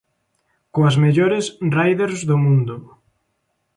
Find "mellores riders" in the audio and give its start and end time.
1.03-2.19